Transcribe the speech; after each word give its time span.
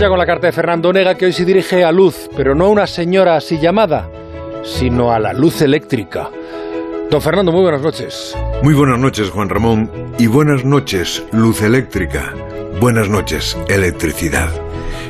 Ya 0.00 0.08
con 0.08 0.16
la 0.16 0.24
carta 0.24 0.46
de 0.46 0.52
Fernando 0.54 0.90
Nega, 0.94 1.14
que 1.14 1.26
hoy 1.26 1.32
se 1.34 1.44
dirige 1.44 1.84
a 1.84 1.92
Luz, 1.92 2.30
pero 2.34 2.54
no 2.54 2.64
a 2.64 2.68
una 2.68 2.86
señora 2.86 3.36
así 3.36 3.58
llamada, 3.58 4.08
sino 4.64 5.12
a 5.12 5.18
la 5.18 5.34
luz 5.34 5.60
eléctrica. 5.60 6.30
Don 7.10 7.20
Fernando, 7.20 7.52
muy 7.52 7.60
buenas 7.60 7.82
noches. 7.82 8.34
Muy 8.62 8.72
buenas 8.72 8.98
noches, 8.98 9.28
Juan 9.28 9.50
Ramón, 9.50 9.90
y 10.18 10.26
buenas 10.26 10.64
noches, 10.64 11.22
luz 11.32 11.60
eléctrica. 11.60 12.32
Buenas 12.80 13.10
noches, 13.10 13.58
electricidad. 13.68 14.48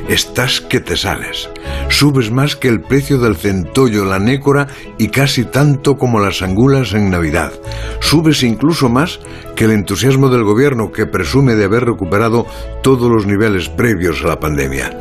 Estás 0.09 0.59
que 0.59 0.81
te 0.81 0.97
sales. 0.97 1.49
Subes 1.87 2.29
más 2.29 2.57
que 2.57 2.67
el 2.67 2.81
precio 2.81 3.17
del 3.17 3.37
centollo, 3.37 4.03
la 4.03 4.19
nécora 4.19 4.67
y 4.97 5.07
casi 5.07 5.45
tanto 5.45 5.95
como 5.95 6.19
las 6.19 6.41
angulas 6.41 6.91
en 6.91 7.09
Navidad. 7.09 7.53
Subes 8.01 8.43
incluso 8.43 8.89
más 8.89 9.21
que 9.55 9.63
el 9.63 9.71
entusiasmo 9.71 10.27
del 10.27 10.43
gobierno 10.43 10.91
que 10.91 11.05
presume 11.05 11.55
de 11.55 11.63
haber 11.63 11.85
recuperado 11.85 12.45
todos 12.83 13.09
los 13.09 13.25
niveles 13.25 13.69
previos 13.69 14.21
a 14.25 14.27
la 14.27 14.39
pandemia. 14.41 14.91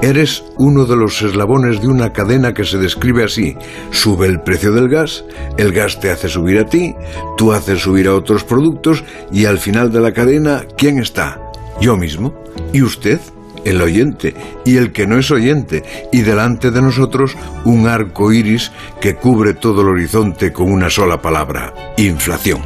Eres 0.00 0.44
uno 0.58 0.84
de 0.84 0.94
los 0.94 1.20
eslabones 1.22 1.80
de 1.80 1.88
una 1.88 2.12
cadena 2.12 2.54
que 2.54 2.64
se 2.64 2.78
describe 2.78 3.24
así. 3.24 3.56
Sube 3.90 4.28
el 4.28 4.40
precio 4.42 4.70
del 4.70 4.88
gas, 4.88 5.24
el 5.56 5.72
gas 5.72 5.98
te 5.98 6.12
hace 6.12 6.28
subir 6.28 6.60
a 6.60 6.66
ti, 6.66 6.94
tú 7.36 7.52
haces 7.52 7.80
subir 7.80 8.06
a 8.06 8.14
otros 8.14 8.44
productos 8.44 9.02
y 9.32 9.46
al 9.46 9.58
final 9.58 9.90
de 9.90 10.00
la 10.00 10.12
cadena, 10.12 10.64
¿quién 10.76 10.98
está? 10.98 11.51
Yo 11.82 11.96
mismo. 11.96 12.32
¿Y 12.72 12.82
usted? 12.82 13.20
el 13.64 13.80
oyente 13.80 14.34
y 14.64 14.76
el 14.76 14.90
que 14.90 15.06
no 15.06 15.18
es 15.18 15.30
oyente, 15.30 15.84
y 16.10 16.22
delante 16.22 16.72
de 16.72 16.82
nosotros 16.82 17.36
un 17.64 17.86
arco 17.86 18.32
iris 18.32 18.72
que 19.00 19.14
cubre 19.14 19.54
todo 19.54 19.82
el 19.82 19.88
horizonte 19.88 20.52
con 20.52 20.70
una 20.70 20.90
sola 20.90 21.22
palabra: 21.22 21.72
inflación. 21.96 22.60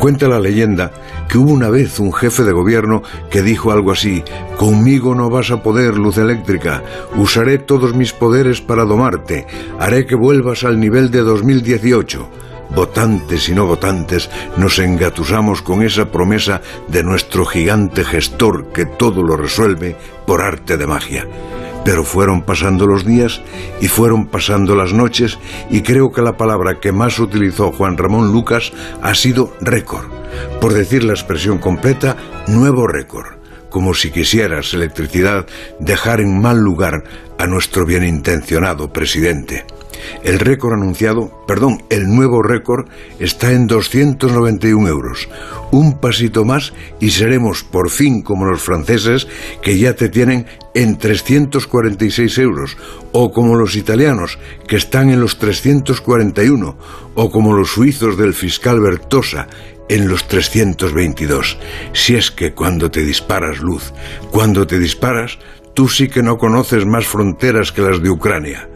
Cuenta 0.00 0.26
la 0.26 0.40
leyenda 0.40 0.90
que 1.28 1.38
hubo 1.38 1.52
una 1.52 1.70
vez 1.70 2.00
un 2.00 2.12
jefe 2.12 2.42
de 2.42 2.52
gobierno 2.52 3.02
que 3.30 3.42
dijo 3.42 3.70
algo 3.70 3.92
así, 3.92 4.24
conmigo 4.56 5.14
no 5.14 5.30
vas 5.30 5.50
a 5.50 5.62
poder, 5.62 5.96
luz 5.96 6.18
eléctrica, 6.18 6.82
usaré 7.16 7.58
todos 7.58 7.94
mis 7.94 8.12
poderes 8.12 8.60
para 8.60 8.84
domarte, 8.84 9.46
haré 9.78 10.06
que 10.06 10.16
vuelvas 10.16 10.64
al 10.64 10.80
nivel 10.80 11.10
de 11.10 11.20
2018 11.20 12.28
votantes 12.70 13.48
y 13.48 13.54
no 13.54 13.66
votantes, 13.66 14.30
nos 14.56 14.78
engatusamos 14.78 15.62
con 15.62 15.82
esa 15.82 16.10
promesa 16.10 16.60
de 16.88 17.02
nuestro 17.02 17.44
gigante 17.44 18.04
gestor 18.04 18.72
que 18.72 18.86
todo 18.86 19.22
lo 19.22 19.36
resuelve 19.36 19.96
por 20.26 20.42
arte 20.42 20.76
de 20.76 20.86
magia. 20.86 21.26
Pero 21.84 22.04
fueron 22.04 22.42
pasando 22.42 22.86
los 22.86 23.06
días 23.06 23.40
y 23.80 23.88
fueron 23.88 24.26
pasando 24.26 24.74
las 24.74 24.92
noches 24.92 25.38
y 25.70 25.82
creo 25.82 26.10
que 26.12 26.22
la 26.22 26.36
palabra 26.36 26.80
que 26.80 26.92
más 26.92 27.18
utilizó 27.18 27.72
Juan 27.72 27.96
Ramón 27.96 28.32
Lucas 28.32 28.72
ha 29.02 29.14
sido 29.14 29.54
récord. 29.60 30.06
Por 30.60 30.74
decir 30.74 31.04
la 31.04 31.14
expresión 31.14 31.58
completa, 31.58 32.16
nuevo 32.46 32.86
récord. 32.86 33.38
Como 33.70 33.94
si 33.94 34.10
quisieras, 34.10 34.72
electricidad, 34.74 35.46
dejar 35.78 36.20
en 36.20 36.40
mal 36.40 36.58
lugar 36.58 37.04
a 37.38 37.46
nuestro 37.46 37.84
bien 37.84 38.04
intencionado 38.04 38.92
presidente. 38.92 39.64
El 40.22 40.38
récord 40.38 40.74
anunciado, 40.74 41.44
perdón, 41.46 41.82
el 41.90 42.08
nuevo 42.08 42.42
récord 42.42 42.88
está 43.18 43.52
en 43.52 43.66
291 43.66 44.88
euros. 44.88 45.28
Un 45.70 45.98
pasito 45.98 46.44
más 46.44 46.72
y 47.00 47.10
seremos 47.10 47.62
por 47.64 47.90
fin 47.90 48.22
como 48.22 48.46
los 48.46 48.62
franceses 48.62 49.28
que 49.62 49.78
ya 49.78 49.94
te 49.94 50.08
tienen 50.08 50.46
en 50.74 50.96
346 50.96 52.38
euros, 52.38 52.76
o 53.12 53.32
como 53.32 53.56
los 53.56 53.76
italianos 53.76 54.38
que 54.66 54.76
están 54.76 55.10
en 55.10 55.20
los 55.20 55.38
341, 55.38 56.76
o 57.14 57.30
como 57.30 57.52
los 57.52 57.70
suizos 57.70 58.16
del 58.16 58.34
fiscal 58.34 58.80
Bertosa 58.80 59.48
en 59.88 60.08
los 60.08 60.28
322. 60.28 61.58
Si 61.92 62.14
es 62.14 62.30
que 62.30 62.52
cuando 62.52 62.90
te 62.90 63.02
disparas 63.02 63.60
luz, 63.60 63.92
cuando 64.30 64.66
te 64.66 64.78
disparas, 64.78 65.38
tú 65.74 65.88
sí 65.88 66.08
que 66.08 66.22
no 66.22 66.38
conoces 66.38 66.84
más 66.86 67.06
fronteras 67.06 67.72
que 67.72 67.82
las 67.82 68.02
de 68.02 68.10
Ucrania. 68.10 68.68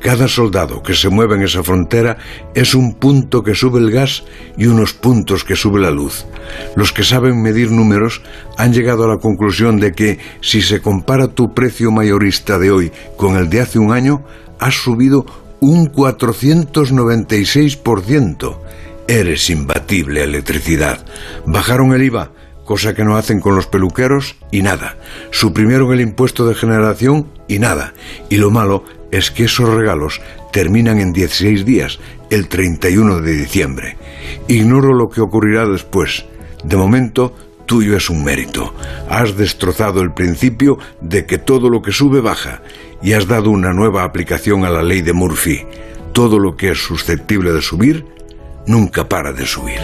Cada 0.00 0.28
soldado 0.28 0.80
que 0.82 0.94
se 0.94 1.08
mueve 1.08 1.34
en 1.36 1.42
esa 1.42 1.64
frontera 1.64 2.18
es 2.54 2.74
un 2.74 2.94
punto 2.94 3.42
que 3.42 3.54
sube 3.54 3.80
el 3.80 3.90
gas 3.90 4.24
y 4.56 4.66
unos 4.66 4.94
puntos 4.94 5.44
que 5.44 5.56
sube 5.56 5.80
la 5.80 5.90
luz. 5.90 6.24
Los 6.76 6.92
que 6.92 7.02
saben 7.02 7.42
medir 7.42 7.72
números 7.72 8.22
han 8.56 8.72
llegado 8.72 9.04
a 9.04 9.08
la 9.08 9.18
conclusión 9.18 9.80
de 9.80 9.92
que 9.92 10.18
si 10.40 10.62
se 10.62 10.80
compara 10.80 11.28
tu 11.28 11.52
precio 11.52 11.90
mayorista 11.90 12.58
de 12.58 12.70
hoy 12.70 12.90
con 13.16 13.36
el 13.36 13.50
de 13.50 13.60
hace 13.60 13.78
un 13.78 13.92
año, 13.92 14.24
has 14.60 14.74
subido 14.74 15.26
un 15.60 15.92
496%. 15.92 18.58
Eres 19.08 19.50
imbatible, 19.50 20.22
electricidad. 20.22 21.04
Bajaron 21.46 21.92
el 21.94 22.04
IVA, 22.04 22.30
cosa 22.68 22.92
que 22.92 23.02
no 23.02 23.16
hacen 23.16 23.40
con 23.40 23.56
los 23.56 23.66
peluqueros, 23.66 24.36
y 24.50 24.60
nada. 24.60 24.98
Suprimieron 25.30 25.90
el 25.94 26.02
impuesto 26.02 26.46
de 26.46 26.54
generación 26.54 27.26
y 27.48 27.58
nada. 27.58 27.94
Y 28.28 28.36
lo 28.36 28.50
malo 28.50 28.84
es 29.10 29.30
que 29.30 29.44
esos 29.44 29.70
regalos 29.70 30.20
terminan 30.52 31.00
en 31.00 31.14
16 31.14 31.64
días, 31.64 31.98
el 32.28 32.46
31 32.46 33.22
de 33.22 33.32
diciembre. 33.32 33.96
Ignoro 34.48 34.92
lo 34.92 35.08
que 35.08 35.22
ocurrirá 35.22 35.66
después. 35.66 36.26
De 36.62 36.76
momento, 36.76 37.34
tuyo 37.64 37.96
es 37.96 38.10
un 38.10 38.22
mérito. 38.22 38.74
Has 39.08 39.34
destrozado 39.38 40.02
el 40.02 40.12
principio 40.12 40.76
de 41.00 41.24
que 41.24 41.38
todo 41.38 41.70
lo 41.70 41.80
que 41.80 41.92
sube 41.92 42.20
baja 42.20 42.60
y 43.02 43.14
has 43.14 43.26
dado 43.26 43.48
una 43.48 43.72
nueva 43.72 44.04
aplicación 44.04 44.66
a 44.66 44.68
la 44.68 44.82
ley 44.82 45.00
de 45.00 45.14
Murphy. 45.14 45.64
Todo 46.12 46.38
lo 46.38 46.54
que 46.54 46.72
es 46.72 46.78
susceptible 46.84 47.50
de 47.50 47.62
subir, 47.62 48.04
nunca 48.66 49.08
para 49.08 49.32
de 49.32 49.46
subir. 49.46 49.80